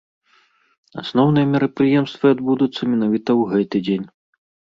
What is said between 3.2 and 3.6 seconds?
ў